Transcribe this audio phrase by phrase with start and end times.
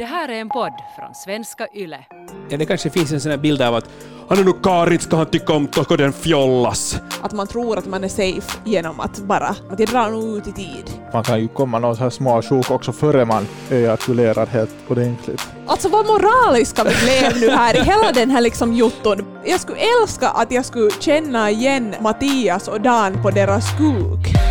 [0.00, 2.04] Det här är en podd från svenska YLE.
[2.48, 3.84] Ja, det kanske finns en sån här bild av att
[4.28, 7.00] han är nog karit, ska han tycka om och den fjollas.
[7.22, 10.46] Att man tror att man är safe genom att bara, att det drar nog ut
[10.46, 10.90] i tid.
[11.12, 15.48] Man kan ju komma någon så här små sjok också före man ejakulerar helt ordentligt.
[15.66, 19.24] Alltså vad moraliska vi blev nu här i hela den här liksom jotton.
[19.44, 24.49] Jag skulle älska att jag skulle känna igen Mattias och Dan på deras kuk.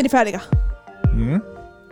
[0.00, 0.40] Är ni färdiga?
[1.04, 1.40] Mm.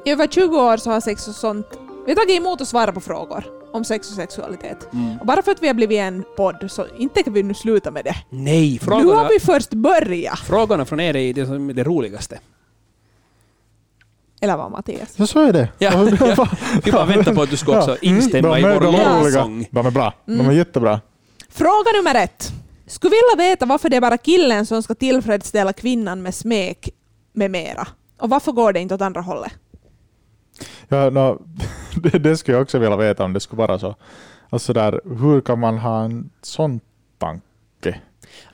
[0.04, 1.66] I över 20 år så har sex och sånt...
[2.06, 4.88] Vi har tagit emot och svarat på frågor om sex och sexualitet.
[5.20, 7.90] Och bara för att vi har blivit en podd så inte tänker vi nu sluta
[7.90, 8.14] med det.
[8.30, 10.38] Nej, Nu frågorna, har vi först börjat.
[10.38, 12.38] frågorna från er är det, som är det roligaste.
[14.40, 15.14] Eller vad Mattias?
[15.16, 15.68] Ja, så är det.
[15.78, 15.90] Ja,
[16.84, 19.66] Vi bara väntar på att du ska också instämma i Mm, de vår lovsång.
[19.70, 20.14] De är bra.
[20.28, 20.38] Mm.
[20.46, 21.00] De är jättebra.
[21.50, 22.52] Fråga nummer ett.
[22.86, 26.88] Skulle vilja veta varför det är bara killen som ska tillfredsställa kvinnan med smek
[27.32, 27.86] med mera.
[28.18, 29.52] Och varför går det inte åt andra hållet?
[30.88, 31.42] Ja, no,
[32.02, 33.94] det, det skulle jag också vilja veta om det skulle vara så.
[34.50, 36.80] Alltså där, hur kan man ha en sån
[37.18, 38.00] tanke?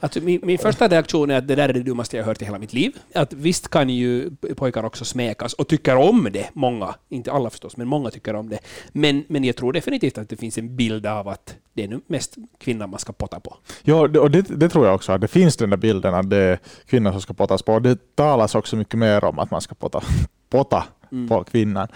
[0.00, 2.44] Alltså, min, min första reaktion är att det där är det dummaste jag hört i
[2.44, 2.92] hela mitt liv.
[3.14, 6.94] Att visst kan ju pojkar också smäkas och tycker om det, många.
[7.08, 8.58] Inte alla förstås, men många tycker om det.
[8.92, 12.00] Men, men jag tror definitivt att det finns en bild av att det är nu
[12.06, 13.56] mest kvinnan man ska potta på.
[13.82, 15.12] Ja, och det, det tror jag också.
[15.12, 17.78] Att det finns den där bilden att det är kvinnor som ska pottas på.
[17.78, 20.02] Det talas också mycket mer om att man ska potta,
[20.50, 21.28] potta Mm.
[21.28, 21.88] på kvinnan.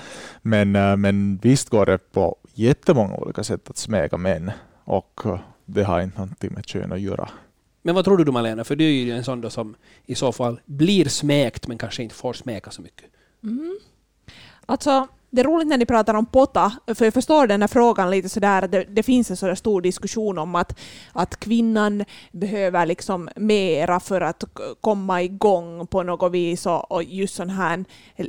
[0.43, 4.51] Men, eh, men visst går det på jättemånga olika sätt att smeka män.
[4.85, 5.21] Och
[5.65, 7.29] det har inte någonting med kön att göra.
[7.83, 8.65] Men vad tror du, Malena?
[8.65, 9.77] För du är ju en sån då som
[10.07, 13.07] i så fall blir smekt men kanske inte får smeka så mycket.
[13.43, 13.79] Mm.
[14.67, 18.11] Alltså, det är roligt när ni pratar om potta, för jag förstår den här frågan
[18.11, 20.79] lite sådär, det, det finns en sådär stor diskussion om att,
[21.13, 24.45] att kvinnan behöver liksom mera för att
[24.81, 27.85] komma igång på något vis och, och just sån här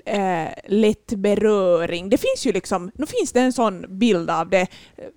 [0.05, 2.09] äh, lätt beröring.
[2.09, 4.67] Det finns ju liksom, nu finns det en sån bild av det,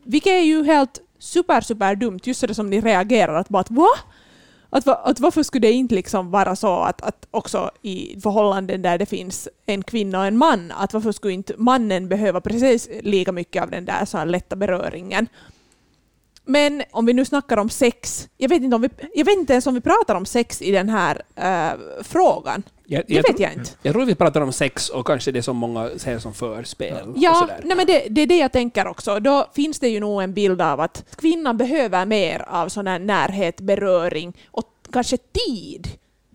[0.04, 3.70] vilket är ju helt super, super dumt, just det som ni reagerar att bara att
[3.70, 3.88] va?
[4.74, 8.98] Att, att varför skulle det inte liksom vara så att, att också i förhållanden där
[8.98, 13.32] det finns en kvinna och en man, att varför skulle inte mannen behöva precis lika
[13.32, 15.26] mycket av den där så här lätta beröringen?
[16.52, 19.52] Men om vi nu snackar om sex, jag vet inte, om vi, jag vet inte
[19.52, 22.62] ens om vi pratar om sex i den här eh, frågan.
[22.86, 23.70] Jag, Det vet jag inte.
[23.82, 27.12] Jag tror vi pratar om sex och kanske det som många ser som förspel.
[27.16, 29.20] Ja, nej men det, det är det jag tänker också.
[29.20, 32.98] Då finns det ju nog en bild av att kvinnan behöver mer av sån här
[32.98, 35.88] närhet, beröring och kanske tid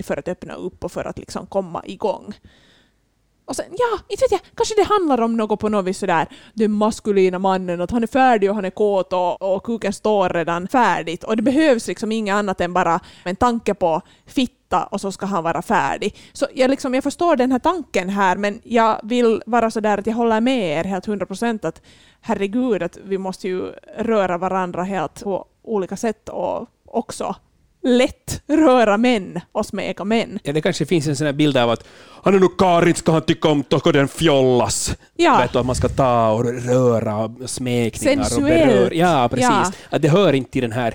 [0.03, 2.33] för att öppna upp och för att liksom komma igång.
[3.47, 6.28] Och sen, ja, inte vet jag, kanske det handlar om något på något vis sådär,
[6.53, 10.30] den maskulina mannen, att han är färdig och han är kåt och, och kuken står
[10.30, 11.24] redan färdigt.
[11.24, 15.25] Och det behövs liksom inget annat än bara en tanke på fitta och så ska
[15.25, 16.16] han vara färdig.
[16.34, 20.07] Så jag, liksom, jag förstår den här tanken här, men jag vill vara sådär att
[20.07, 21.81] jag håller med er helt hundra procent att
[22.22, 27.36] herregud, att vi måste ju röra varandra helt på olika sätt och också
[27.88, 30.40] lätt röra män och smeka män.
[30.44, 31.84] Ja, det kanske finns en sån här bild av att
[32.24, 34.96] han är nog karit, ska han tycka om och den fjollas.
[35.16, 35.38] Ja.
[35.42, 38.68] Vet du, att man ska ta och röra och smekningar och Sensuellt.
[38.68, 38.92] berör.
[38.94, 39.46] Ja, precis.
[39.50, 39.72] Ja.
[39.90, 40.94] Att det hör inte till den här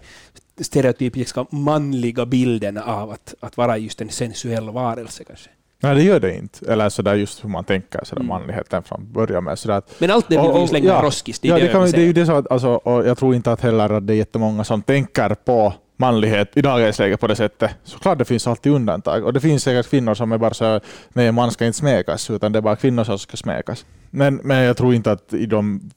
[0.60, 5.48] stereotypiska manliga bilden av att, att vara just en sensuell varelse kanske.
[5.80, 6.72] Nej, det gör det inte.
[6.72, 8.28] Eller sådär just hur man tänker sådär Mm.
[8.28, 9.58] manligheten från början med.
[9.58, 11.02] Sådär att Men allt det vill Och- vi ju och- slänga ja.
[11.02, 11.38] roskis.
[11.38, 13.18] Det är ja, det, det, kan, det är ju det så att, alltså, och jag
[13.18, 17.16] tror inte att heller att det är jättemånga som tänker på manlighet i dagens läge
[17.16, 17.70] på det sättet.
[17.84, 19.24] Såklart det finns alltid undantag.
[19.24, 22.52] Och det finns säkert kvinnor som är bara så nej man ska inte smekas, utan
[22.52, 23.86] det är bara kvinnor som ska smekas.
[24.10, 25.90] Men, men jag tror inte att i de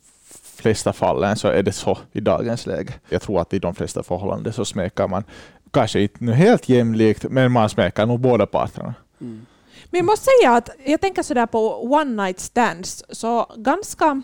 [0.56, 2.94] flesta fallen så är det så i dagens läge.
[3.10, 5.24] Jag tror att i de flesta förhållanden så smekar man,
[5.72, 8.94] kanske inte nu helt jämlikt, men man smekar nog båda parterna.
[9.22, 9.46] Mm.
[9.90, 14.22] Men jag måste säga att jag tänker sådär på one night stands, så ganska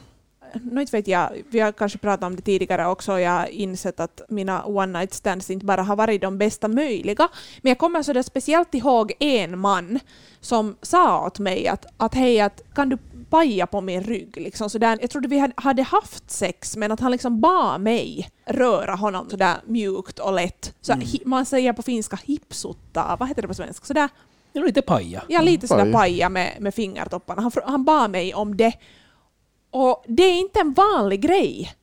[0.55, 4.21] inte vet jag, vi har kanske pratat om det tidigare också, jag har insett att
[4.29, 7.27] mina one night stands inte bara har varit de bästa möjliga,
[7.61, 9.99] men jag kommer sådär speciellt ihåg en man
[10.41, 12.97] som sa åt mig att, att hej, att, kan du
[13.29, 14.37] paja på min rygg?
[14.37, 14.97] Liksom sådär.
[15.01, 19.55] Jag trodde vi hade- haft sex, men att han liksom bad mig röra honom sådär
[19.65, 20.73] mjukt och lätt.
[20.81, 21.07] Så Mm.
[21.25, 23.85] man säger på finska hipsutta, vad heter det på svenska?
[23.85, 24.09] Sådär
[24.53, 25.23] lite paja.
[25.27, 25.93] Ja, lite sådär Paj.
[25.93, 27.41] paja med, med fingertopparna.
[27.41, 28.73] Han, han bad mig om det.
[29.71, 31.73] Och det är inte en vanlig grej.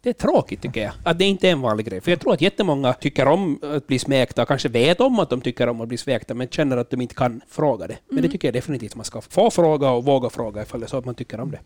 [0.00, 2.00] Det är tråkigt tycker jag, att det inte är en vanlig grej.
[2.00, 5.40] För jag tror att jättemånga tycker om att bli smekta, kanske vet om att de
[5.40, 7.98] tycker om att bli smekta, men känner att de inte kan fråga det.
[8.08, 10.88] Men det tycker jag definitivt man ska få fråga och våga fråga ifall det är
[10.88, 11.60] så att man tycker om det.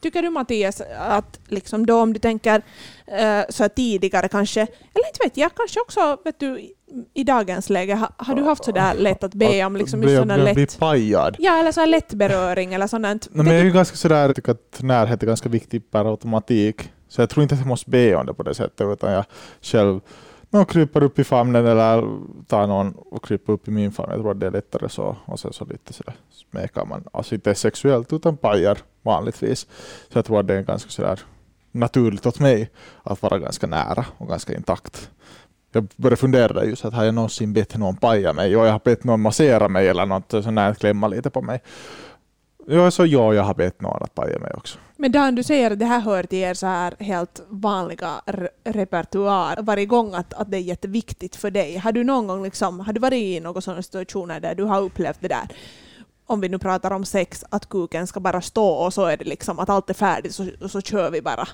[0.00, 2.62] Tycker du Mattias att liksom då om du tänker
[3.06, 6.58] eh, så tidigare kanske, eller inte vet jag, kanske också vet du,
[7.14, 10.16] i- dagens läge, ha, har du haft så där lätt att be om liksom bli,
[10.16, 11.36] sån där bli, lätt, pajad.
[11.38, 13.04] ja eller så lätt beröring eller sånt.
[13.04, 16.10] Nej, men jag är ju ganska sådär, jag tycker att närhet är ganska viktig per
[16.10, 16.90] automatik.
[17.08, 19.24] Så jag tror inte att jag måste be om det på det sättet, utan jag
[19.62, 20.00] själv
[20.50, 24.10] någon kryper upp i famnen eller tar någon och kryper upp i min famn.
[24.10, 25.16] Jag tror att det är lättare så.
[25.24, 26.14] Och sen så lite sådär
[26.50, 27.04] smekar man.
[27.12, 29.66] Alltså inte sexuellt utan pajar vanligtvis.
[30.08, 31.20] Så jag tror att det är ganska sådär
[31.72, 32.70] naturligt åt mig
[33.02, 35.10] att vara ganska nära och ganska intakt.
[35.72, 38.80] Jag började fundera just att har jag någonsin bett någon paja mig och jag har
[38.84, 41.62] bett någon massera mig eller något sånt där, klämma lite på mig.
[42.66, 44.78] Ja, så ja, jag har bett någon att paja mig också.
[44.96, 48.48] Men Dan, du säger att det här hör till er så här helt vanliga re-
[48.64, 51.76] repertoar varje gång att, att det är jätteviktigt för dig.
[51.76, 54.80] Har du någon gång liksom, har du varit i några sådana situationer där du har
[54.80, 55.48] upplevt det där?
[56.26, 59.24] Om vi nu pratar om sex, att kuken ska bara stå och så är det
[59.24, 61.48] liksom att allt är färdigt så, så kör vi bara.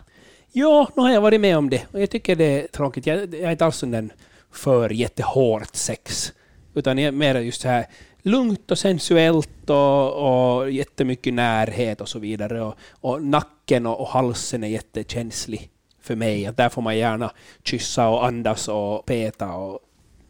[0.53, 3.07] Ja, nu har jag varit med om det och jag tycker det är tråkigt.
[3.07, 4.13] Jag, jag är inte alls sån den
[4.53, 6.33] för jättehårt sex.
[6.75, 7.87] Utan jag är mer just så här
[8.27, 12.63] lugnt och sensuellt och, och jättemycket närhet och så vidare.
[12.63, 15.71] Och, och nacken och, och halsen är jättekänslig
[16.01, 16.47] för mig.
[16.47, 17.33] Att där får man gärna
[17.65, 19.53] kyssa och andas och peta.
[19.53, 19.81] Och,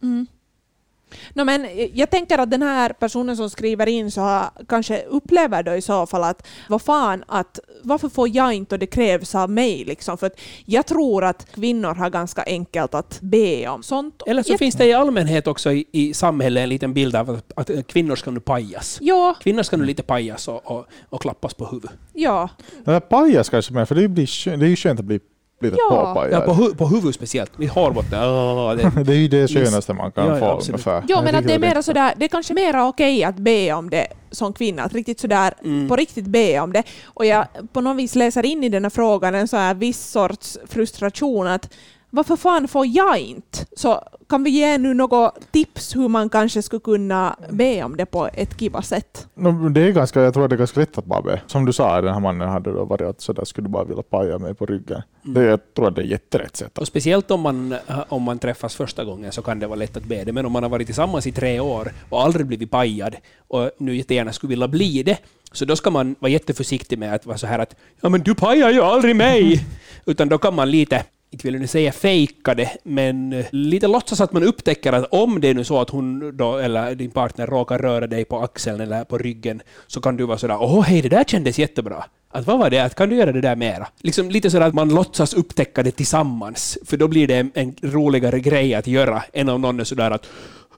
[0.02, 0.26] mm.
[1.35, 5.63] No, men jag tänker att den här personen som skriver in så har, kanske upplever
[5.63, 9.35] då i så fall att vad fan, att, varför får jag inte och det krävs
[9.35, 9.85] av mig?
[9.85, 10.19] Liksom?
[10.19, 14.23] För att jag tror att kvinnor har ganska enkelt att be om sånt.
[14.27, 17.31] eller så jag, finns det i allmänhet också i, i samhället en liten bild av
[17.31, 18.99] att, att kvinnor ska nu pajas.
[19.01, 21.97] Ja, Kvinnor ska nu lite pajas och, och, och klappas på huvudet.
[22.13, 22.49] ja.
[22.85, 25.21] Där pajas kanske mer, för det, blir, det är ju skönt att bli
[25.61, 26.06] lite Ja.
[26.14, 26.32] påpajad.
[26.32, 27.53] Ja, på, hu på huvudet speciellt.
[27.56, 28.23] Vid hårbotten.
[28.23, 30.69] Åh, det, det är ju det skönaste man kan Ja, ja, få absolut.
[30.87, 31.03] ungefär.
[31.08, 33.91] Jo, men att det är mera sådär, det är kanske mera okej att be om
[33.91, 35.88] det som kvinna, att riktigt sådär, Mm.
[35.88, 36.82] på riktigt be om det.
[37.05, 40.06] Och jag på något vis läser in i den här frågan en så här viss
[40.11, 41.70] sorts frustration att
[42.11, 43.58] varför fan får jag inte?
[43.76, 48.06] Så kan vi ge nu något tips hur man kanske skulle kunna be om det
[48.06, 49.29] på ett kiva sätt?
[49.35, 51.41] No, det är ganska, jag tror att det är ganska lätt att bara be.
[51.47, 54.03] Som du sa, den här mannen hade då varit att sådär skulle du bara vilja
[54.03, 55.03] paja mig på ryggen.
[55.23, 56.79] Det, jag tror att det är jätterätt sätt.
[56.79, 57.75] Och speciellt om man,
[58.08, 60.32] om man träffas första gången så kan det vara lätt att be det.
[60.32, 63.17] Men om man har varit tillsammans i tre år och aldrig blivit pajad
[63.49, 65.19] och nu jättegärna skulle vilja bli det,
[65.53, 68.35] så då ska man vara jätteförsiktig med att vara så här att ja men du
[68.35, 69.67] pajar ju aldrig mig!
[70.05, 73.87] Utan då kan man lite inte vill jag nu säga fejka det, men eh, lite
[73.87, 77.11] låtsas att man upptäcker att om det är nu så att hon då, eller din
[77.11, 80.82] partner råkar röra dig på axeln eller på ryggen, så kan du vara sådär åh
[80.82, 82.05] hej, det där kändes jättebra.
[82.31, 82.78] Att vad var det?
[82.78, 83.88] Att kan du göra det där mera?
[84.00, 87.75] Liksom lite sådär att man låtsas upptäcka det tillsammans, för då blir det en, en
[87.82, 90.26] roligare grej att göra än om någon är sådär att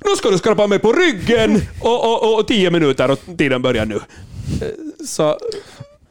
[0.04, 3.86] nu ska du skrapa mig på ryggen och, och, och tio minuter och tiden börjar
[3.86, 3.94] nu.
[3.94, 5.38] Eh, så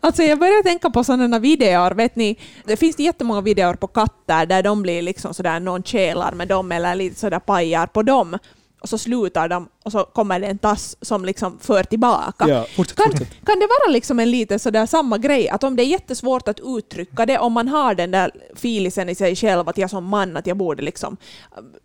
[0.07, 4.45] Alltså jag börjar tänka på sådana videor, vet ni, det finns jättemånga videor på katter
[4.45, 8.37] där de blir liksom sådär, någon kelar med dem eller lite sådär pajar på dem
[8.81, 12.47] och så slutar de och så kommer det en tass som liksom för tillbaka.
[12.47, 13.45] ja, fortsätt, Kan, fortsätt.
[13.45, 16.59] kan det vara liksom en lite sådär samma grej, att om det är jättesvårt att
[16.63, 20.37] uttrycka det, om man har den där filisen i sig själv, att jag som man,
[20.37, 21.17] att jag borde liksom,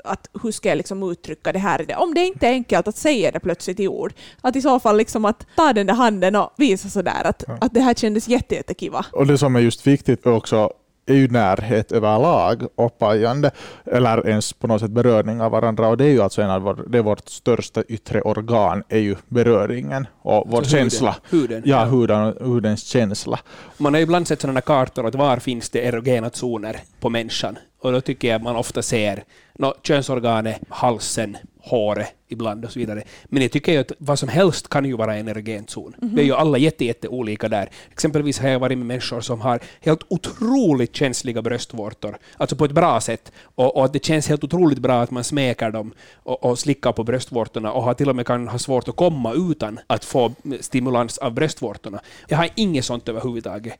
[0.05, 1.94] att hur ska jag liksom uttrycka det här?
[1.99, 4.97] Om det inte är enkelt att säga det plötsligt i ord, att i så fall
[4.97, 8.55] liksom att ta den där handen och visa sådär att, att det här kändes jätte,
[8.55, 9.06] jättekiva.
[9.12, 10.71] Och det som är just viktigt också
[11.06, 13.50] är ju närhet överlag och pajande,
[13.84, 15.88] eller ens på något sätt beröring av varandra.
[15.88, 19.17] Och det är ju alltså en av vår, det vårt största yttre organ, är ju
[19.29, 21.17] beröringen och vår Så huden- känsla.
[21.31, 21.62] Huden.
[21.65, 23.38] Ja, huden, hudens känsla.
[23.79, 27.58] Man har ju ibland sett sådana kartor att var finns det erogena zoner på människan.
[27.82, 29.24] Och då tycker jag man ofta ser
[29.58, 33.03] no, könsorganet, halsen, håret ibland och så vidare.
[33.24, 35.94] Men jag tycker ju att vad som helst kan ju vara en erogen zon.
[36.01, 37.70] Vi är ju alla jätte, jätte olika där.
[37.93, 42.72] Exempelvis har jag varit med människor som har helt otroligt känsliga bröstvårtor, alltså på ett
[42.72, 43.32] bra sätt.
[43.55, 46.93] Och, och att det känns helt otroligt bra att man smeker dem och, och slickar
[46.93, 50.32] på bröstvårtorna och har till och med kan ha svårt att komma utan att få
[50.60, 52.01] stimulans av bröstvårtorna.
[52.29, 53.74] Jag har inget sånt överhuvudtaget.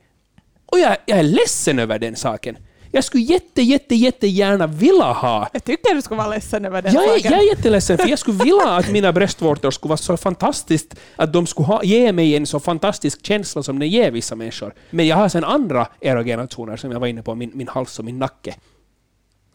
[0.65, 2.57] Och jag, jag är ledsen över den saken.
[2.95, 6.93] Jag skulle jätte, jätte, jättegärna vilja ha Jag tycker du ska vara ledsen över den
[6.93, 10.17] jag är, jag är jätteledsen, för jag skulle vilja att mina bröstvårtor skulle vara så
[10.17, 14.35] fantastiskt, att de skulle ha, ge mig en så fantastisk känsla som den ger vissa
[14.35, 14.73] människor.
[14.89, 17.99] Men jag har sen andra erogena zoner som jag var inne på, min, min hals
[17.99, 18.55] och min nacke.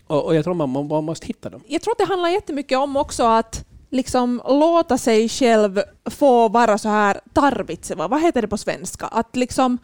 [0.06, 1.60] Och, och jag tror man, man, man måste hitta dem.
[1.66, 5.80] jag tror att det handlar jättemycket om också att liksom låta sig själv
[6.10, 8.08] få vara så här tarvitseva.
[8.08, 9.06] Vad heter det på svenska?
[9.06, 9.78] Att liksom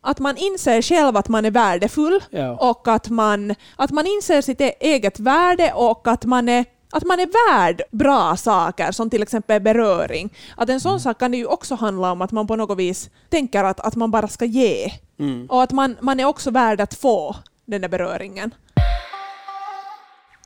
[0.00, 2.56] att man inser själv att man är värdefull Ja.
[2.70, 7.04] och att man, att man inser sitt e- eget värde och att man är att
[7.04, 10.34] man är värd bra saker, som till exempel beröring.
[10.56, 11.00] Att en sån Mm.
[11.00, 13.96] sak kan det ju också handla om att man på något vis tänker att, att
[13.96, 14.92] man bara ska ge.
[15.18, 15.46] Mm.
[15.50, 17.36] Och att man, man är också värd att få
[17.66, 18.54] den där beröringen.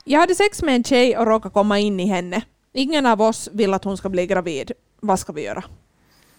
[0.04, 2.42] Jag hade sex med en tjej och råkade komma in i henne.
[2.74, 4.72] Ingen av oss vill att hon ska bli gravid.
[5.00, 5.64] Vad ska vi göra?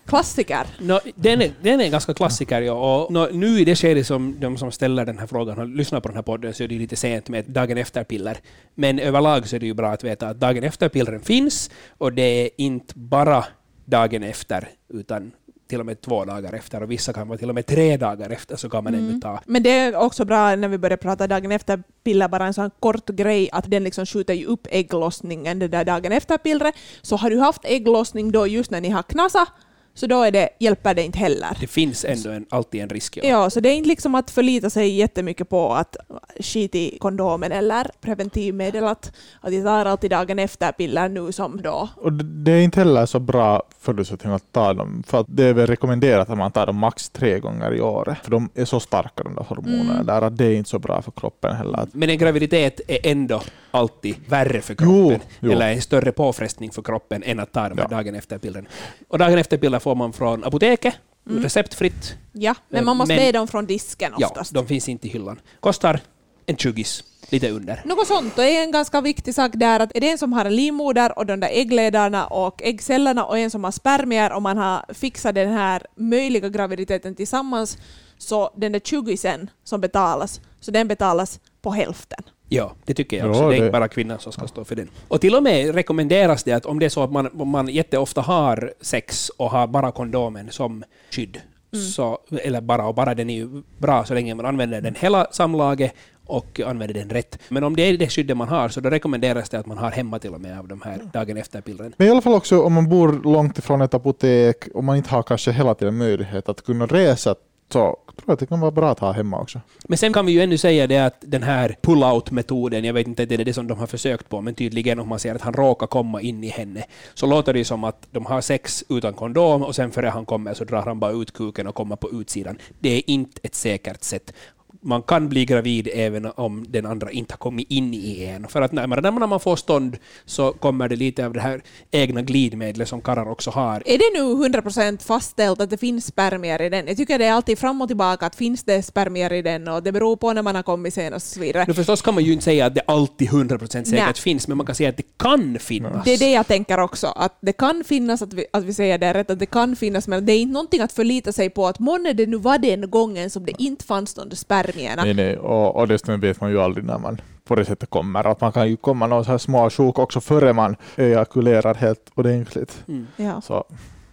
[0.05, 0.67] Klassiker.
[0.79, 2.73] No, den, är, den är ganska klassiker, ja.
[2.73, 6.03] Och nå, nu i det skede som de som ställer den här frågan har lyssnat
[6.03, 8.37] på den här podden så är det lite sent med dagen efter-piller.
[8.75, 12.43] Men överlag så är det ju bra att veta att dagen efter-pillren finns och det
[12.43, 13.45] är inte bara
[13.85, 15.31] dagen efter utan
[15.67, 18.29] till och med två dagar efter och vissa kan vara till och med tre dagar
[18.29, 19.41] efter så kan man ännu ta.
[19.45, 22.71] Men det är också bra när vi börjar prata dagen efter piller, bara en sån
[22.79, 26.75] kort grej att den liksom skjuter ju upp ägglossningen det där dagen efter pillret.
[27.01, 29.47] Så har du haft ägglossning då just när ni har knasat
[29.95, 31.57] så då är det, hjälper det inte heller.
[31.59, 33.17] Det finns ändå en, alltid en risk.
[33.17, 33.23] Ja.
[33.29, 35.95] Ja, så det är inte liksom att förlita sig jättemycket på att
[36.39, 41.61] skit i kondomen eller preventivmedel, att, att jag tar alltid dagen efter piller nu som
[41.61, 41.89] då.
[41.95, 45.53] Och det- är inte heller så bra förutsättning att ta dem, för att det är
[45.53, 48.79] väl rekommenderat att man tar dem max tre gånger i året, för de är så
[48.79, 50.05] starka de där hormonerna Mm.
[50.05, 51.87] där att det är inte så bra för kroppen heller.
[51.93, 55.51] Men en graviditet är ändå alltid värre för Jo, kroppen, jo.
[55.51, 57.97] eller en större påfrestning för kroppen än att ta de här Ja.
[57.97, 58.67] dagen efter-pillren.
[59.07, 60.93] Och dagen efter-piller får man från apoteket,
[61.29, 61.43] Mm.
[61.43, 62.15] receptfritt.
[62.33, 64.53] Ja, men man måste Men- be dem från disken Ja, oftast.
[64.53, 65.39] de finns inte i hyllan.
[65.59, 65.99] Kostar
[66.45, 66.83] en 20
[67.29, 67.81] lite under.
[67.85, 70.45] Något sånt och är en ganska viktig sak där att är det en som har
[70.45, 74.57] en livmoder och de där äggledarna och äggcellerna och en som har spermier och man
[74.57, 77.77] har fixat den här möjliga graviditeten tillsammans
[78.17, 82.19] så den där 20 sen som betalas, så den betalas på hälften.
[82.55, 83.41] Ja, det tycker jag Ja, också.
[83.41, 84.89] det är det- inte bara kvinnan som ska stå för den.
[85.07, 88.21] Och till och med rekommenderas det att om det är så att man, man jätteofta
[88.21, 91.41] har sex och har bara kondomen som skydd,
[91.73, 91.85] Mm.
[91.85, 95.27] så, eller bara och bara den är ju bra så länge man använder den hela
[95.31, 95.93] samlaget
[96.25, 97.39] och använder den rätt.
[97.49, 99.91] Men om det är det skyddet man har så då rekommenderas det att man har
[99.91, 101.93] hemma till och med av de här dagen efter-pillren.
[101.97, 105.09] Men i alla fall också om man bor långt ifrån ett apotek och man inte
[105.09, 107.35] har kanske hela tiden möjlighet att kunna resa
[107.69, 109.61] så tror jag att det kan vara bra att ha hemma också.
[109.87, 113.25] Men sen kan vi ju ännu säga det att den här pull-out-metoden, jag vet inte,
[113.25, 115.53] det är det som de har försökt på, men tydligen om man ser att han
[115.53, 119.63] råkar komma in i henne, så låter det som att de har sex utan kondom
[119.63, 122.57] och sen före han kommer så drar han bara ut kuken och kommer på utsidan.
[122.79, 124.33] Det är inte ett säkert sätt.
[124.83, 128.47] Man kan bli gravid även om den andra inte har kommit in i en.
[128.47, 131.61] För att när man, när man får stånd så kommer det lite av det här
[131.91, 133.83] egna glidmedlet som karlar också har.
[133.85, 136.87] Är det nu 100% fastställt att det finns spermier i den?
[136.87, 139.83] Jag tycker det är alltid fram och tillbaka att finns det spermier i den och
[139.83, 141.65] det beror på när man har kommit senast och så vidare.
[141.67, 144.13] Nu förstås kan man ju inte säga att det alltid 100% säkert Nej.
[144.13, 146.05] finns, men man kan säga att det kan finnas.
[146.05, 148.97] Det är det jag tänker också, att det kan finnas, att vi, att vi säger
[148.97, 151.67] det rätt, att det kan finnas, men det är inte någonting att förlita sig på
[151.67, 154.37] att månne det nu var den gången som det inte fanns de där
[154.73, 155.03] spermierna.
[155.03, 155.37] Nej, nej.
[155.37, 158.27] Och, och dessutom vet man ju aldrig när man på det sättet kommer.
[158.27, 162.11] Att man kan ju komma någon så här små sjuk också före man ejakulerar helt
[162.15, 162.83] ordentligt.
[162.87, 163.07] Mm.
[163.15, 163.41] Ja.
[163.41, 163.63] Så,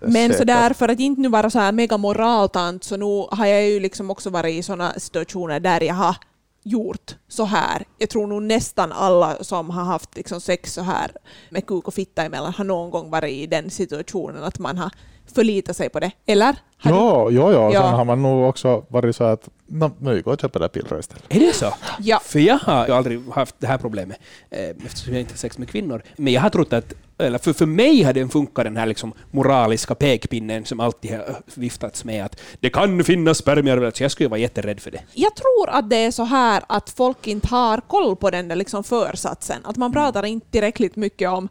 [0.01, 0.37] Men säkert.
[0.37, 3.81] sådär, för att inte nu vara så här mega moraltant, så nu har jag ju
[3.81, 6.17] liksom också varit i sådana situationer där jag har
[6.63, 7.85] gjort så här.
[7.99, 11.11] Jag tror nog nästan alla som har haft liksom sex så här
[11.51, 14.91] med kuk och fitta emellan har någon gång varit i den situationen att man har
[15.35, 16.11] förlitat sig på det.
[16.27, 16.57] Eller?
[16.79, 17.73] Har du- Ja, ja, ja.
[17.73, 17.83] Ja.
[17.83, 20.69] Sen har man nog också varit så att no, nu går jag och köper det
[20.69, 21.25] pillret istället.
[21.29, 21.75] Är det så?
[21.99, 22.21] Ja.
[22.25, 24.19] För jag har aldrig haft det här problemet
[24.51, 26.03] eh, eftersom jag inte har sex med kvinnor.
[26.17, 29.13] Men jag har trott att, eller för, för mig har den funkat den här liksom
[29.31, 34.29] moraliska pekpinnen som alltid har viftats med att det kan finnas spermier, så jag skulle
[34.29, 35.01] vara jätterädd för det.
[35.15, 38.57] Jag tror att det är så här att folk inte har koll på den där
[38.57, 39.57] liksom försatsen.
[39.65, 41.49] Att man pratar inte tillräckligt mycket om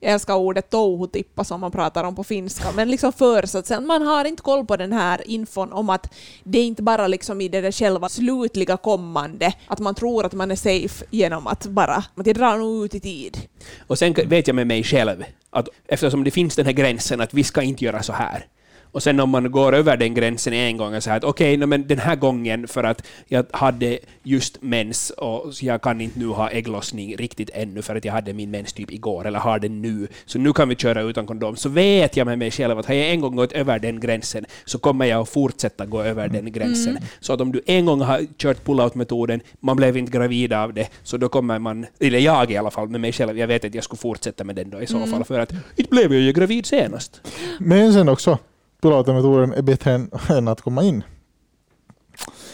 [0.00, 3.86] jag älskar ordet touhutippa som man pratar om på finska, men liksom försatsen.
[3.86, 7.40] Man har inte koll på den här infon om att det är inte bara liksom
[7.40, 11.66] i det där själva slutliga kommande, att man tror att man är safe genom att
[11.66, 13.38] bara, att jag drar nog ut i tid.
[13.86, 17.34] Och sen vet jag med mig själv att eftersom det finns den här gränsen att
[17.34, 18.46] vi ska inte göra så här.
[18.92, 21.66] Och sen om man går över den gränsen en gång och säger att okej, no,
[21.66, 26.26] men den här gången för att jag hade just mens och jag kan inte nu
[26.26, 29.82] ha ägglossning riktigt ännu för att jag hade min mens typ igår eller har den
[29.82, 31.56] nu, så nu kan vi köra utan kondom.
[31.56, 34.44] Så vet jag med mig själv att har jag en gång gått över den gränsen
[34.64, 36.98] så kommer jag att fortsätta gå över den gränsen.
[37.20, 40.88] Så att om du en gång har kört pull-out-metoden, man blev inte gravid av det,
[41.02, 43.74] så då kommer man, eller jag i alla fall med mig själv, jag vet att
[43.74, 46.32] jag skulle fortsätta med den då i så fall, för att inte blev jag ju
[46.32, 47.20] gravid senast.
[47.58, 48.38] Men sen också,
[48.82, 51.04] pilotemetoden är bättre än, än att komma in.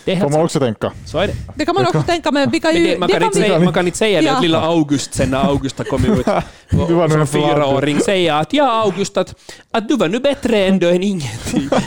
[0.04, 0.92] Det Får man också tänka.
[1.06, 1.34] Så är det.
[1.54, 2.86] Det kan man också tänka, men vi kan ju...
[2.86, 5.14] det, man, det kan inte vi- säga, man kan inte säga det att lilla August
[5.14, 6.26] sen när August har kommit ut
[6.88, 9.34] Du var nu som fyraåring säga att ja August, att,
[9.70, 11.68] att du var nu bättre ändå än ingenting.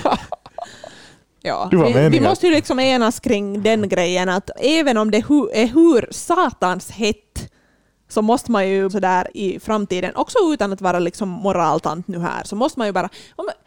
[1.48, 1.70] Ja,
[2.12, 6.08] vi, måste ju liksom enas kring den grejen att även om det hu, är hur
[6.12, 7.25] satans hett
[8.08, 12.44] så måste man ju sådär i framtiden, också utan att vara liksom moraltant nu här,
[12.44, 13.10] så måste man ju bara...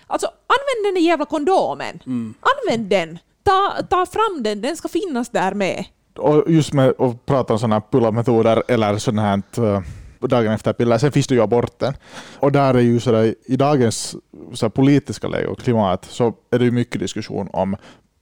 [0.06, 1.98] Alltså använd den där jävla kondomen!
[2.06, 2.34] Mm.
[2.40, 3.18] Använd den!
[3.42, 5.84] Ta, ta fram den, den ska finnas där med.
[6.16, 9.82] Och just med att prata om sådana här pull-up-metoder eller sådant här uh,
[10.20, 11.94] dagen efter piller, sen finns det ju aborten.
[12.38, 14.16] Och där är ju sådär, i dagens
[14.52, 17.76] så politiska läge och klimat så är det ju mycket diskussion om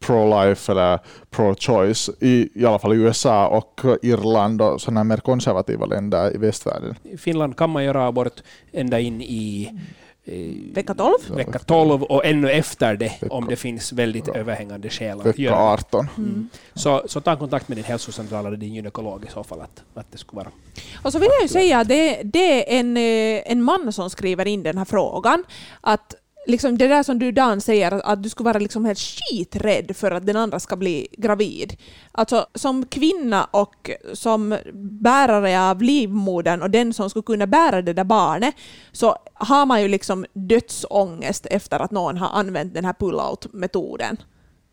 [0.06, 0.98] pro-life eller
[1.30, 6.38] pro-choice, i, i alla fall i USA och Irland och sådana mer konservativa länder i
[6.38, 6.94] västvärlden.
[7.02, 9.70] I Finland kan man göra abort ända in i
[10.75, 11.12] Vecka 12?
[11.36, 15.56] Vecka 12 och ännu efter det om det finns väldigt överhängande skäl att Vecka göra
[15.56, 15.62] det.
[15.62, 16.08] 18.
[16.16, 16.48] Mm.
[16.75, 20.12] Så, så ta kontakt med din hälsocentral eller din gynekolog i så fall att, att
[20.12, 20.50] det skulle vara.
[21.04, 24.10] Och så vill jag ju säga att det, det är en, eh, en man som
[24.10, 25.44] skriver in den här frågan.
[25.80, 26.14] Att
[26.46, 29.96] liksom det där som du Dan säger, att, att du skulle vara liksom helt skiträdd
[29.96, 31.76] för att den andra ska bli gravid.
[32.12, 37.92] Alltså som kvinna och som bärare av livmodern och den som skulle kunna bära det
[37.92, 38.54] där barnet,
[38.92, 44.16] så har man ju liksom dödsångest efter att någon har använt den här pull-out-metoden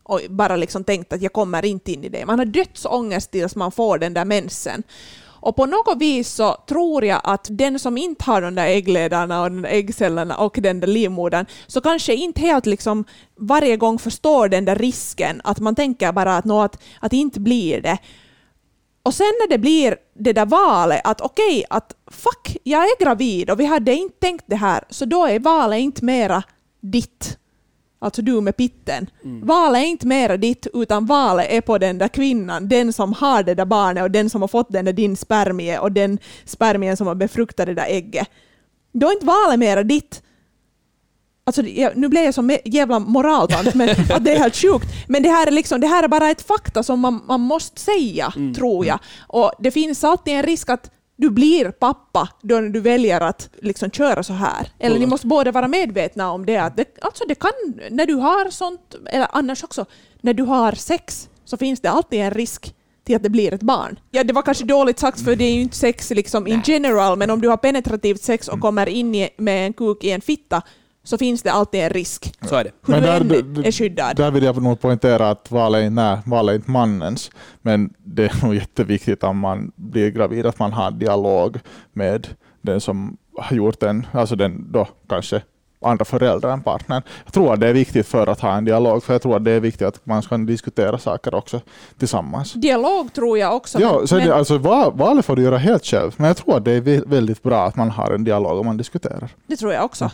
[0.02, 2.26] och bara liksom tänkt att jag kommer inte in i det.
[2.26, 4.82] Man har dödsångest tills man får den där mensen.
[5.44, 9.42] Och på något vis så tror jag att den som inte har de där äggledarna
[9.42, 13.04] och de där äggcellerna och den där livmodern, så kanske inte helt liksom
[13.36, 17.16] varje gång förstår den där risken, att man tänker bara att, nå, att, att det
[17.16, 17.98] inte blir det.
[19.02, 23.04] Och sen när det blir det där valet att okej, okay, att fuck, jag är
[23.04, 26.42] gravid och vi hade inte tänkt det här, så då är valet inte mera
[26.80, 27.38] ditt
[28.04, 29.10] alltså du med pitten.
[29.24, 29.46] Mm.
[29.46, 33.42] Valet är inte mera ditt, utan valet är på den där kvinnan, den som har
[33.42, 36.96] det där barnet och den som har fått den där din spermie och den spermien
[36.96, 38.28] som har befruktat det där ägget.
[38.92, 40.22] Då är inte valet mera ditt.
[41.46, 41.62] Alltså,
[41.94, 44.86] nu blev jag som jävla moraltant, men att det är helt sjukt.
[45.08, 47.80] Men det här är, liksom, det här är bara ett fakta som man, man måste
[47.80, 48.54] säga, mm.
[48.54, 48.98] tror jag.
[49.26, 53.90] Och det finns alltid en risk att du blir pappa då du väljer att liksom
[53.90, 54.68] köra så här.
[54.78, 56.56] Eller ni måste båda vara medvetna om det.
[56.56, 57.50] Att det, alltså det kan,
[57.90, 59.86] när du har sånt, eller annars också,
[60.20, 63.62] när du har sex så finns det alltid en risk till att det blir ett
[63.62, 63.98] barn.
[64.10, 67.18] Ja, det var kanske dåligt sagt för det är ju inte sex liksom in general,
[67.18, 70.62] men om du har penetrativt sex och kommer in med en kuk i en fitta
[71.04, 72.34] så finns det alltid en risk.
[72.48, 72.70] Så är det.
[72.86, 74.16] Hur men du än är skyddad.
[74.16, 77.30] Där vill jag nog poängtera att valet är, nej, valet är inte mannens,
[77.62, 81.58] men det är nog jätteviktigt om man blir gravid att man har dialog
[81.92, 82.28] med
[82.62, 85.42] den som har gjort den, alltså den då kanske
[85.80, 87.02] andra föräldrar än partnern.
[87.24, 89.44] Jag tror att det är viktigt för att ha en dialog, för jag tror att
[89.44, 91.60] det är viktigt att man ska diskutera saker också
[91.98, 92.52] tillsammans.
[92.52, 93.80] Dialog tror jag också.
[93.80, 94.26] Ja, men, så men...
[94.26, 97.42] Det, alltså, valet får du göra helt själv, men jag tror att det är väldigt
[97.42, 99.30] bra att man har en dialog och man diskuterar.
[99.46, 100.10] Det tror jag också.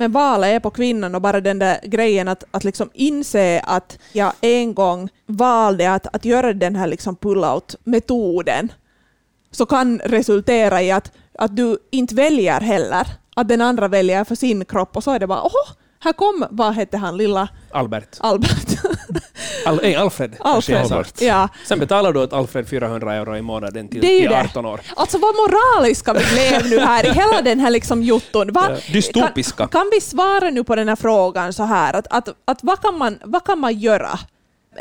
[0.00, 3.98] Men valet är på kvinnan och bara den där grejen att, att liksom inse att
[4.12, 8.72] jag en gång valde att, att göra den här liksom pull-out-metoden
[9.50, 13.06] så kan resultera i att, att du inte väljer heller.
[13.34, 15.70] Att den andra väljer för sin kropp och så är det bara åh,
[16.04, 17.48] här kom, vad hette han, lilla...
[17.70, 18.16] Albert.
[18.20, 18.68] Albert.
[19.66, 20.36] Al nej, Alfred.
[20.40, 20.82] Alfred.
[20.82, 21.20] Albert.
[21.20, 21.48] Ja.
[21.64, 24.80] Sen betalar du åt Alfred 400 euro i månaden till, till 18 år.
[24.96, 28.52] Alltså vad moraliska vi blev nu här i hela den här liksom jotton.
[28.52, 29.56] Va, Dystopiska.
[29.56, 32.80] Kan, kan, vi svara nu på den här frågan så här, att, att, att vad,
[32.80, 34.18] kan man, vad kan man göra?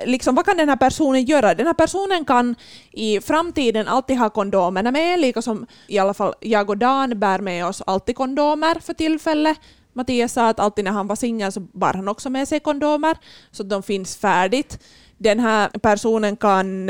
[0.05, 1.53] Liksom, vad kan den här personen göra?
[1.53, 2.55] Den här personen kan
[2.91, 7.39] i framtiden alltid ha kondomerna med, lika som i alla fall jag och Dan bär
[7.39, 9.57] med oss alltid kondomer för tillfället.
[9.93, 13.17] Mattias sa att alltid när han var singel så bar han också med sig kondomer,
[13.51, 14.79] så de finns färdigt.
[15.17, 16.89] Den här personen kan,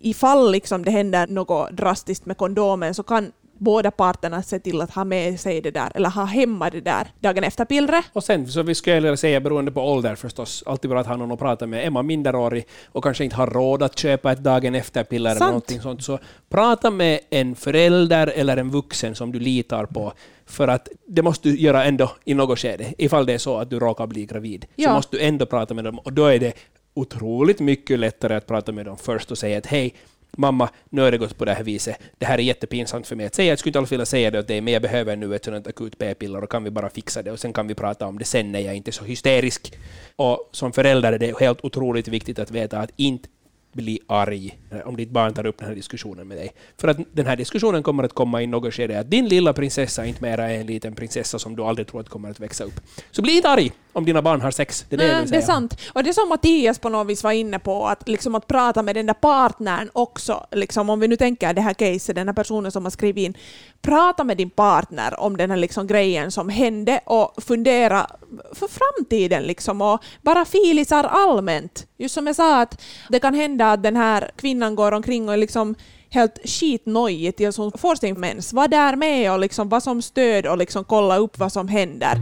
[0.00, 4.90] ifall liksom det händer något drastiskt med kondomen, så kan båda parterna se till att
[4.90, 8.04] ha med sig det där, eller ha hemma det där dagen efter pillret.
[8.12, 11.32] Och sen, så vi skulle säga, beroende på ålder förstås, alltid bra att ha någon
[11.32, 11.86] att prata med.
[11.86, 15.80] Är man minderårig och kanske inte har råd att köpa ett dagen efter-piller eller någonting
[15.80, 20.12] sånt, så prata med en förälder eller en vuxen som du litar på,
[20.46, 22.94] för att det måste du göra ändå i något skede.
[22.98, 24.88] Ifall det är så att du råkar bli gravid, ja.
[24.88, 26.52] så måste du ändå prata med dem, och då är det
[26.94, 29.94] otroligt mycket lättare att prata med dem först och säga att hej,
[30.36, 31.96] mamma, nu har det gått på det här viset.
[32.18, 33.48] Det här är jättepinsamt för mig att säga.
[33.48, 35.66] Jag skulle inte alls vilja säga det åt dig, men jag behöver nu ett sådant
[35.66, 38.24] akut p-piller och kan vi bara fixa det och sen kan vi prata om det
[38.24, 39.78] sen när jag inte är så hysterisk.
[40.16, 43.28] Och som förälder är det helt otroligt viktigt att veta att inte
[43.72, 46.52] bli arg om ditt barn tar upp den här diskussionen med dig.
[46.76, 50.06] För att den här diskussionen kommer att komma i något skede att din lilla prinsessa
[50.06, 52.80] inte mera är en liten prinsessa som du aldrig tror att kommer att växa upp.
[53.10, 54.86] Så bli inte arg om dina barn har sex.
[54.88, 55.80] Det är, det, Nej, det är sant.
[55.92, 58.96] Och det som Mattias på något vis var inne på, att, liksom att prata med
[58.96, 60.46] den där partnern också.
[60.50, 63.34] Liksom, om vi nu tänker det här caset, den här personen som har skrivit in.
[63.82, 68.06] Prata med din partner om den här liksom grejen som hände och fundera
[68.52, 69.42] för framtiden.
[69.42, 71.86] Liksom, och bara filisar allmänt.
[71.96, 75.28] Just som jag sa, att det kan hända att den här kvinnan kvinnan går omkring
[75.28, 75.74] och är liksom
[76.10, 78.52] helt skitnojig tills hon får sin mens.
[78.52, 82.16] Var där med och liksom var som stöd och liksom kolla upp vad som händer.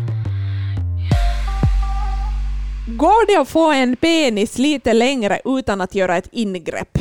[2.99, 6.99] Går det att få en penis lite längre utan att göra ett ingrepp?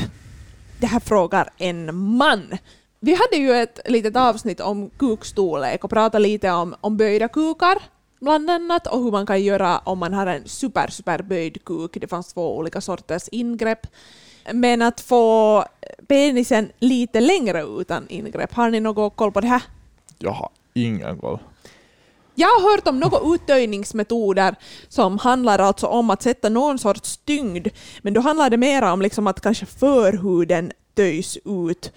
[0.80, 2.58] Det här frågar en man.
[3.00, 7.78] Vi hade ju ett litet avsnitt om kukstorlek och pratade lite om, om böjda kukar
[8.20, 11.98] bland annat och hur man kan göra om man har en super, super böjd kuk.
[12.02, 13.88] Det fanns två olika sorters ingrepp.
[14.54, 15.66] Men att få
[16.08, 19.64] penisen lite längre utan ingrepp, har ni något koll på det här?
[20.18, 21.40] Jag har ingen koll.
[22.36, 24.56] Jag har hört om några uttöjningsmetoder
[24.88, 27.68] som handlar alltså om att sätta någon sorts tyngd,
[28.02, 31.92] men då handlar det mer om liksom att kanske förhuden töjs ut.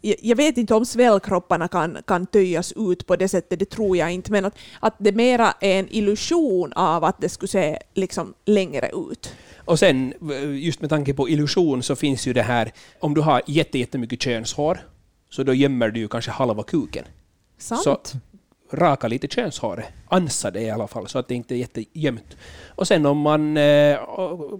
[0.00, 4.12] Jag vet inte om svällkropparna kan, kan töjas ut på det sättet, det tror jag
[4.12, 8.34] inte, men att, att det mera är en illusion av att det skulle se liksom
[8.44, 9.34] längre ut.
[9.64, 10.14] Och sen,
[10.60, 14.22] just med tanke på illusion, så finns ju det här, om du har jätte, jättemycket
[14.22, 14.78] könshår,
[15.30, 17.04] så då gömmer du ju kanske halva kuken.
[17.58, 17.82] Sant?
[17.82, 18.18] Så
[18.72, 22.36] raka lite könshåret, ansa det i alla fall, så att det inte är jättegömt.
[22.66, 23.98] Och sen om man eh,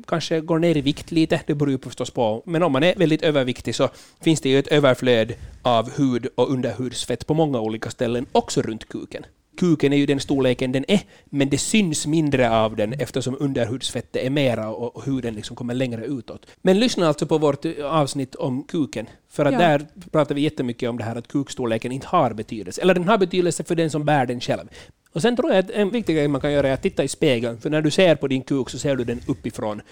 [0.07, 2.95] kanske går ner i vikt lite, det beror ju förstås på, men om man är
[2.97, 3.89] väldigt överviktig så
[4.21, 8.89] finns det ju ett överflöd av hud och underhudsfett på många olika ställen, också runt
[8.89, 9.27] kuken.
[9.57, 14.23] Kuken är ju den storleken den är, men det syns mindre av den eftersom underhudsfettet
[14.23, 16.47] är mera och huden liksom kommer längre utåt.
[16.63, 19.59] Men lyssna alltså på vårt avsnitt om kuken, för att Ja.
[19.59, 22.83] där pratar vi jättemycket om det här att kukstorleken inte har betydelse.
[22.83, 24.69] Eller den har betydelse för den som bär den själv.
[25.13, 27.09] Och sen tror jag att en viktig grej man kan göra är att titta i
[27.09, 29.83] spegeln, för när du ser på din kuk så ser du den uppifrån.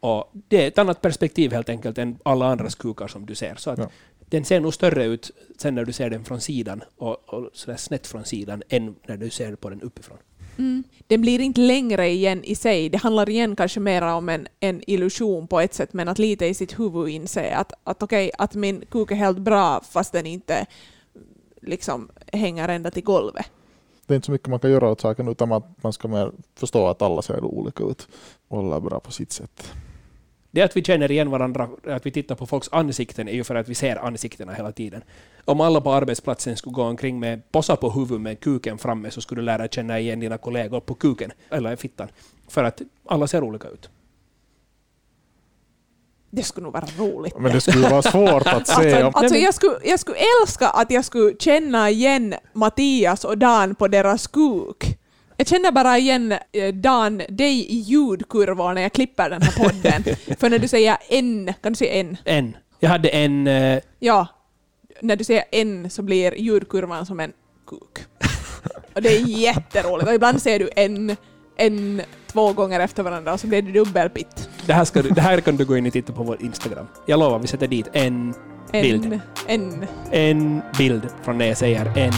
[0.00, 3.54] Och det är ett annat perspektiv helt enkelt än alla andras kukar som du ser.
[3.56, 3.88] Så att Ja.
[4.28, 7.76] Den ser nog större ut sen när du ser den från sidan och, och sådär
[7.76, 10.18] snett från sidan än när du ser på den uppifrån.
[10.58, 10.84] Mm.
[11.06, 12.88] Den blir inte längre igen i sig.
[12.88, 16.46] Det handlar igen kanske mer om en, en illusion på ett sätt, men att lite
[16.46, 20.26] i sitt huvud inse att, att okej, att min kuk är helt bra fast den
[20.26, 20.66] inte
[21.62, 23.46] liksom hänger ända till golvet.
[24.06, 26.32] Det är inte så mycket man kan göra åt saken utan att man ska mer
[26.54, 28.08] förstå att alla ser olika ut
[28.48, 29.72] och alla är bra på sitt sätt.
[30.56, 33.54] Det att vi känner igen varandra, att vi tittar på folks ansikten, är ju för
[33.54, 35.02] att vi ser ansiktena hela tiden.
[35.44, 39.20] Om alla på arbetsplatsen skulle gå omkring med posa på huvudet med kuken framme så
[39.20, 42.08] skulle du lära känna igen dina kollegor på kuken, eller fittan.
[42.48, 43.90] För att alla ser olika ut.
[46.30, 47.38] Det skulle nog vara roligt.
[47.38, 49.02] Men det skulle vara svårt att se.
[49.02, 53.74] Alltså, alltså jag, skulle, jag skulle älska att jag skulle känna igen Mattias och Dan
[53.74, 54.98] på deras kuk.
[55.36, 60.04] Jag känner bara igen eh, Dan, dig i ljudkurvor när jag klipper den här podden.
[60.38, 62.16] För när du säger en, kan du säga en?
[62.24, 62.56] En.
[62.80, 63.46] Jag hade en...
[63.46, 64.26] eh, Ja,
[65.00, 67.32] när du säger en så blir ljudkurvan som en
[67.66, 68.06] kuk.
[68.94, 70.08] Och det är jätteroligt.
[70.08, 71.16] Och ibland säger du en,
[71.56, 74.48] en två gånger efter varandra och så blir det dubbelpitt.
[74.66, 76.86] Det här, ska du, det här kan du gå in och titta på vår Instagram.
[77.06, 78.34] Jag lovar, vi sätter dit en
[78.72, 79.04] bild.
[79.04, 79.86] En, en.
[80.10, 82.12] En bild från när jag säger en.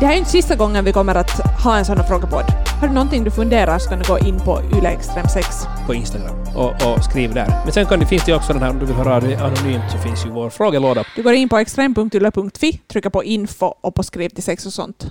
[0.00, 1.30] Det här är inte sista gången vi kommer att
[1.64, 2.44] ha en sån här frågepodd.
[2.80, 5.46] Har du någonting du funderar så kan du gå in på Yle Extrem 6.
[5.86, 7.46] på Instagram och, och skriv där.
[7.64, 9.90] Men sen kan det, finns det också den här, om du vill höra dig anonymt
[9.92, 11.04] så finns ju vår frågelåda.
[11.16, 15.06] Du går in på extrem.yle.fi, trycker på info och på skriv till sex och sånt.